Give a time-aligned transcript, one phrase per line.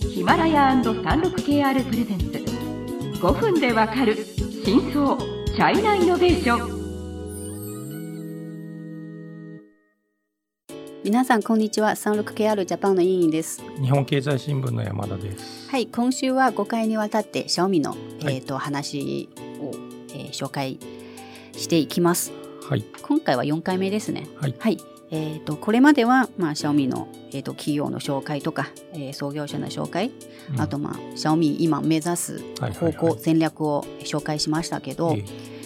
[0.00, 2.26] ヒマラヤ &36KR プレゼンツ。
[3.20, 4.16] 5分でわかる
[4.64, 6.78] 真相チャイナイノベーション。
[11.04, 11.90] 皆さんこんにちは。
[11.90, 13.60] 36KR ジャパンの委員です。
[13.80, 15.68] 日本経済新聞の山田です。
[15.68, 18.00] はい今週は5回にわたってシャオミの、はい。
[18.22, 19.28] えー、と話
[19.60, 19.72] を、
[20.14, 20.78] えー紹介
[21.54, 22.32] していきます。
[22.62, 22.84] はい。
[23.02, 24.28] 今回は4回目ですね。
[24.36, 24.54] はい
[25.10, 30.12] えー、とこれまでは、まあ、シャオミの、えー、と企業の紹介とか、えー創業者の紹介、
[30.52, 30.60] うん。
[30.60, 35.24] あと、まあ、シャオミ今目指すはいはい方向、はい戦略を紹介しましたけど、え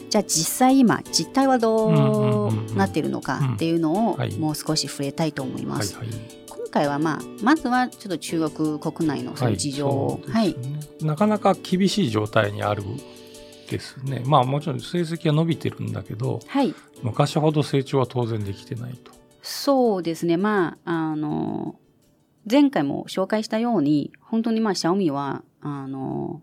[0.09, 4.35] じゃあ実際今実態はどうなっているのかっていうのをはい。
[4.39, 5.95] もう少し触れたいと思います。
[5.95, 6.19] ーはいはい。
[6.49, 10.81] 今回は、まあ、まずはちょっと中国国内のその事情を、はいですね。
[11.03, 12.83] なかなか厳しい状態にある
[13.71, 14.23] ですね。
[14.27, 21.75] まあもちろん成績は伸びてるんだけどはい、昔ほど成長は当然できてないとそうですね、まあ、あの
[22.51, 26.43] 前回も紹介したように本当にまあシャオミはあの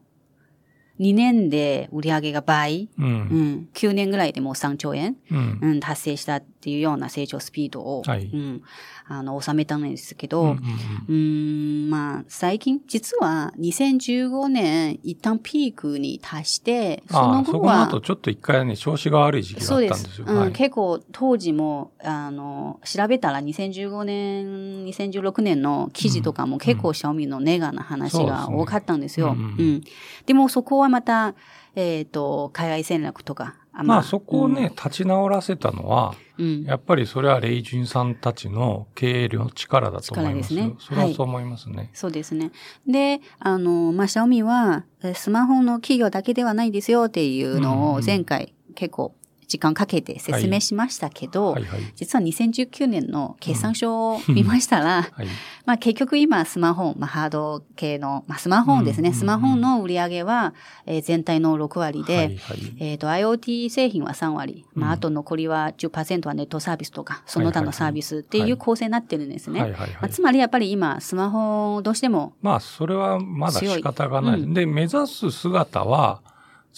[1.00, 3.12] 2年で売り上げが倍、ううん。
[3.12, 5.60] ん、9年ぐらいでもう3兆円、うん。
[5.62, 8.26] うん、達成したっていうような成長スピードを、はい。
[8.26, 8.62] うん、
[9.08, 10.58] あの収めたんですけど、
[11.08, 20.26] うんまあ、最近、実は2015年、一旦ピークに達して、その後ああそこのは、後ちょっと一回ね調子が悪い時期がそうですあったんですよ。
[20.28, 20.52] うんはい。
[20.52, 29.32] 結構当時も、あの、調べたら2015年、2016年の記事とかも結構シャオミのネガな話が多かったんですよ。
[29.32, 29.42] うんうん。
[29.42, 29.82] うん。
[30.26, 31.36] でもそこはまた、
[31.76, 36.46] えっ、と、海外戦略とか、あまあそこをね、、立ち直らせたのはうん。
[36.46, 40.56] うんやっぱりそれはレイジュンさんたちの経営の力だと思います。
[40.56, 40.76] ですね。
[40.80, 41.90] それはそう思いますね。
[41.94, 42.52] そうですね。
[42.88, 48.06] で、あの、まあ、シャオミは、えスマホの企業だけではないですよっていうのをうんうん。
[48.06, 49.16] 前回結構
[49.50, 51.80] 時間かけて説明しましたけど、はいはい。
[51.96, 55.28] 実は2019年の決算書を見ましたら、はい。
[55.66, 60.54] まあ結局今スマホ、まあハード系の、まあスマホですね、うんうんうんスマホの売り上げは、
[60.86, 62.74] えー全体の6割で、はいはい。
[62.78, 64.66] えっ、と、IoT 製品は3割。
[64.76, 64.94] まあ、うん。
[64.94, 68.50] あと残りは10%はネットサービスとか、その他のサービスってはい。
[68.50, 69.62] いう構成になってるんですね。
[69.62, 69.90] はいはいはい。
[69.94, 74.54] まあ、つまりやっぱり今、スマホどうしてもまあ、それはまだ仕方がないうん。
[74.54, 76.22] で、目指す姿は、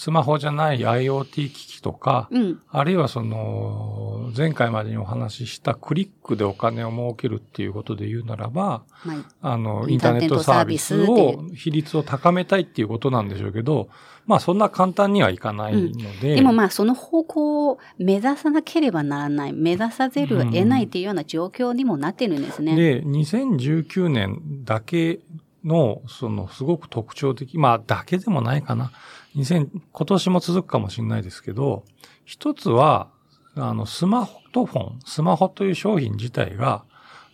[0.02, 13.90] スマホじゃない IoT 機器とか、うん、あるいはその、前回までにお話ししたクリックでお金を儲けるっていうことで言うならば、まあ、あの、イインターネットサービスを、比率を高めたいっていうことなんでしょうけど、
[14.26, 16.34] まあ、そんな簡単にはいかないので。
[16.34, 22.74] でもまあ、その方向を目指さなければならない、目指さざるを得ないっていうような状況にもなってるんですね。
[22.74, 25.20] で、2019年だけ
[25.64, 28.92] の、その、すごく特徴的、まあ、だけでもないかな。
[29.36, 31.84] 2000今年も続くかもしれないですけど、
[32.24, 33.10] 一つは、
[33.54, 36.84] あの、スマートフォン、スマホという商品自体が、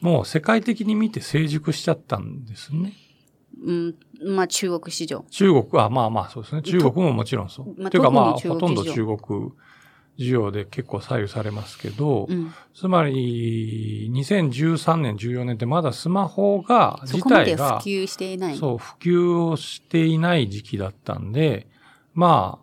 [0.00, 2.93] もう世界的に見て成熟しちゃったんですね。
[3.65, 3.94] うん、
[4.25, 5.25] まあ、中国市場。
[5.31, 6.62] 中国は、まあまあそうですね。
[6.62, 7.75] 中国ももちろんそう。
[7.81, 9.53] まあというかまあ、ほとんど中国
[10.19, 18.56] 需要で結構左右されますけど、うん、つまり、2013年、14年ってまだスマホが、自体が、普及していない。
[18.56, 21.69] そう、普及をしていない時期だったんで、
[22.15, 22.59] ま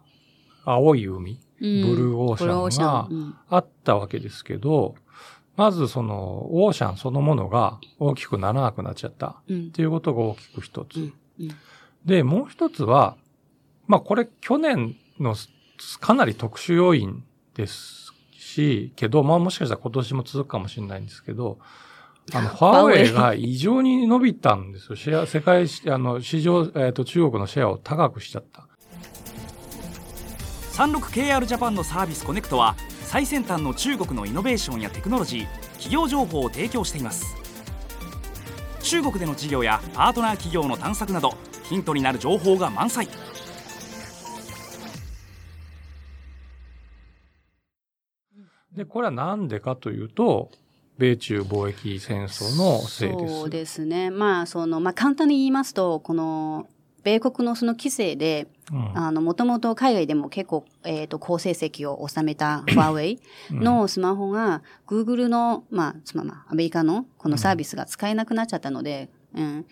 [0.66, 1.82] あ、青い海、うん。
[1.88, 4.96] ブルーオーシャンがあったわけですけど、
[5.56, 9.38] まずその、オーシャンそのものが大きくならなくなっちゃった。
[9.48, 9.68] うん。
[9.68, 10.98] っていうことが大きく一つ。
[10.98, 11.14] うん。
[11.40, 11.50] うん。
[12.04, 13.16] で、もう一つは、
[13.88, 15.36] まあこれ去年の
[16.02, 17.24] かなり特殊要因
[17.56, 21.60] ですし、けど、まあもしかしたら今年も続くかもしれないんですけど、
[22.34, 24.96] あの、ファーウェイが異常に伸びたんですよ。
[24.96, 28.68] シェア、世界し、あの、市場、えっ、と、中国のシェアを高くしちゃった。
[30.76, 37.38] 36KR ジャパンのサービスコネクトは最先端の中国のイノベーションやテクノロジー企業情報を提供しています
[38.82, 43.08] 中国での事業やパートナー企業の探索などヒントになる情報が満載
[48.76, 50.52] で、これはなんでかというと、
[50.98, 53.40] 米中貿易戦争のせいです。
[53.40, 54.10] そうですね。
[54.10, 56.68] まあ、その、まあ、簡単に言いますと、この、
[57.04, 63.20] 米国のその規制で、うんあの、もともと海外でも結構、えっ、と、好成績を収めたファーウェイ
[63.52, 69.66] のスマホが、Google の、まあ、つまりまあ、アメリカのこのサービスが使えなくなっちゃったので、うん。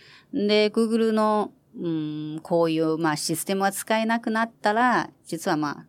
[0.47, 5.85] で、Google の、うん、こういう、まあ、システムが使えなくなったら、実はまあ、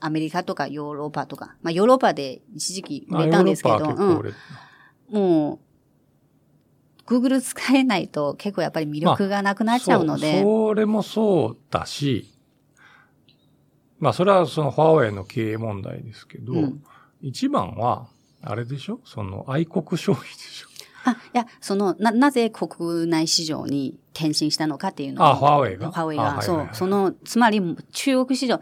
[0.00, 5.58] アメリカとかヨーロッパとか、まあ、ヨーロッパで一時期売れたんですけど、あヨーロッパは結構売れもう、
[7.06, 12.32] Google 使えないと結構やっぱり魅力がなくなっちゃうので、そうそれもそうだし、
[13.98, 16.82] まあそれはそのファーウェイの経営問題ですけど、うん。
[17.22, 18.08] 一番は、
[18.42, 19.00] あれでしょ？
[19.04, 20.68] その愛国消費でしょ？
[21.06, 25.90] あ、いや、その、な、なぜ国内市場に転身したのかっていうのあ、ファーウェイが？
[25.90, 26.66] ファーウェイが、あはいはいはい。
[26.66, 27.60] そう、その、つまり
[27.92, 28.60] 中国市場、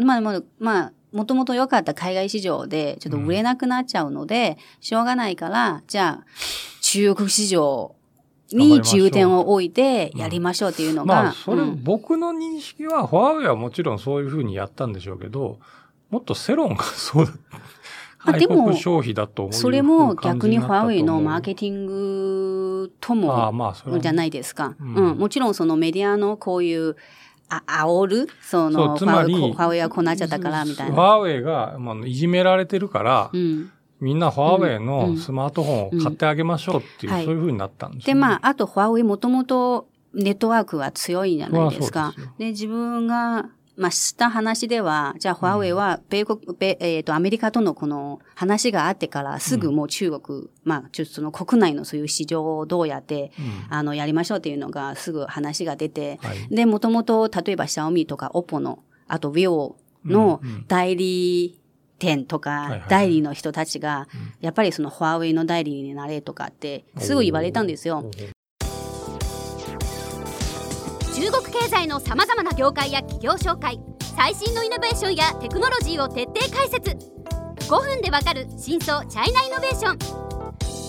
[0.00, 6.26] まあ、まあ、まあ、もともと良かった海外市場で、ちょっと売れなくなっちゃうので、しょうがないから、じゃあ、
[6.80, 7.94] 中国市場
[8.50, 11.82] に重点を置いてやりましょうっていうのが、まあ、それ、うん。
[11.84, 15.58] 僕の認識は、ファーウェイはもちろんそういうふうにやったんでしょうけど、
[16.10, 17.32] もっと世論がそうだ。
[18.24, 19.50] あでも消費だと。
[19.52, 24.74] それも逆にファーウェイのマーテケティングとも、まあ、それはじゃないですか。
[24.80, 25.18] うんうん。
[25.18, 26.96] もちろんそのメディアのこういう、
[27.48, 31.02] あ、煽るその、そうつまりファーウェイはこうなっちゃったから、みたいフな。
[31.02, 33.70] ァーウェイが、まあ、いじめられてるから、うん。
[34.00, 42.14] みんなファーウェイうんのスマートフォンを買ってあげましょうっていう、うんはいそういうふうになったんですね、まあ、あと、ファーウェイもともとネットワークは強いんじゃないですか。
[42.38, 53.42] で自分が、まあ、した話では、じゃあ、ファーウェイは、米国、米えっ、と、アメリカとのこの話があってから、すぐもう中国、まあ、ちょっとその国内のそういう市場をどうやって、う
[53.72, 53.74] ん。
[53.74, 56.54] あの、やりましょうっていうのが、すぐ話が出て、はい。
[56.54, 60.64] で、もともと、例えば、シャオミとか、オポの、あと、vivo のうんうん。
[60.68, 61.58] 代理
[62.02, 64.08] 店とか代理の人たちが、
[64.40, 68.10] やっぱりそのファーウェイの代理になれとかって、すぐ言われたんですよ。
[71.14, 73.78] 中国経済のさまざまな業界や企業紹介
[74.16, 76.96] 最新のイノベーションやテクノロジーを徹底解説。
[77.68, 79.98] 5分でわかる真相チャイナイノベーション。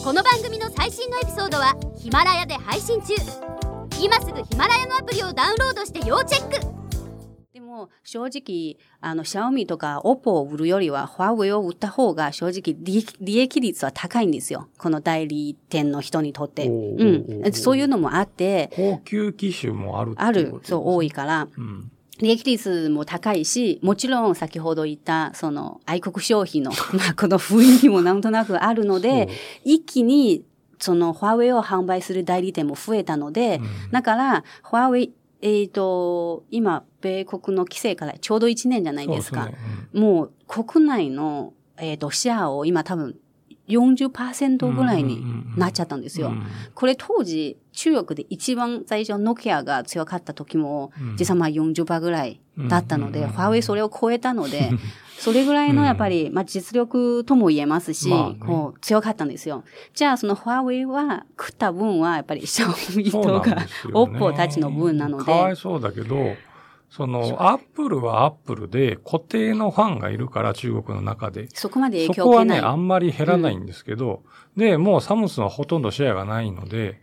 [0.04, 3.14] この番組の最新のエピソードはヒマラヤで配信中。
[4.02, 6.83] 今すぐヒマラヤのアプリをダウンロードして要チェック。
[7.74, 14.68] も、正直、あの、シャオミとかオポを売るよりは、ファーウェイを売った方が、正直利益、利益率は高いんですよ。
[14.78, 16.70] この代理店の人にとって。
[16.70, 17.54] おうーん。
[17.54, 21.08] そういうのもあって、高級機種もあるある、そう、多い。
[21.08, 21.92] いから、うん。
[22.20, 29.30] 利益率も高いし、もちろん先ほど言った、その、愛国消費の、 まあ、この雰囲気もなんとなくあるので、
[29.66, 30.46] 一気に、
[30.78, 35.14] その、ファーウェイを販売する代理店も増えたので、うんだから、ファーウェイ、
[35.46, 39.44] えっ、と、今、米国の規制からちょうど1年じゃないですか。
[39.44, 39.58] そうね
[39.92, 43.18] もう、国内の、えっ、と、シェアを今多分、
[43.78, 45.24] 40%ぐらいに
[45.58, 46.28] なっちゃったんですよ。
[46.28, 46.44] うん。
[46.74, 51.18] これ当時、中国で一番最初ノキアが強かった時も、うん。
[51.18, 52.40] 実はまあ40%ぐらい
[52.70, 53.30] だったので、うん。
[53.30, 54.72] ファーウェイそれを超えたので、
[55.18, 58.10] それぐらいのやっぱり、まあ実力とも言えますし、
[58.46, 59.64] こう強かったんですよ。
[59.94, 63.56] じゃあそのファーウェイは食った分はやっぱりシャオミとか
[63.94, 66.36] オッポたちの分なので、かわいそうだけど、
[66.96, 71.48] その、アップルはアップルで固定のファンがいるから、中国の中で。
[71.52, 72.60] そこまでそ影響を受けない。
[72.60, 74.22] こはね、あんまり減らないんですけど、
[74.56, 77.02] で、もうサムスンはほとんどシェアがないので、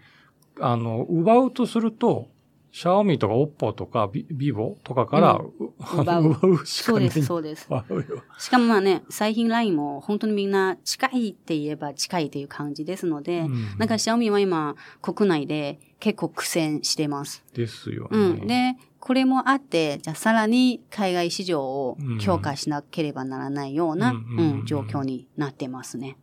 [0.61, 2.29] あの、奪うとすると、
[2.71, 5.73] シャオミとかオッポとかビビボとかから、うんう
[6.03, 7.11] 奪う奪うしかない。
[7.11, 8.47] そうです、そうです。
[8.47, 17.45] しかもまあね、最品ラインも本当にみんな近いって言えば近いっていう感じですので、うんなんかシャオミは今国内で結構苦戦してます。
[17.55, 18.09] ですよね。
[18.13, 18.47] うん。
[18.47, 24.61] で、これもあって、じゃあさらに海外市場を強化しなければならないような、ううんんうん。
[24.61, 26.17] うん状況になってますね。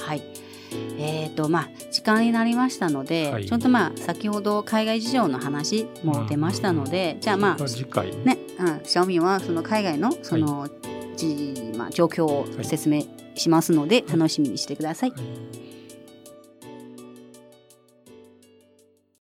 [0.00, 0.22] はい。
[0.98, 3.46] えっ、と、まあ、時間になりましたので、はい。
[3.46, 10.68] ちょっとまあ、先ほど海外事情の話も出ましたので、じゃあまあ、次回、ね、うん、シャオミはその海外のその、
[11.16, 13.04] じまあ、状況を説明
[13.36, 15.10] しますので、楽しみにしてください。
[15.12, 15.64] はい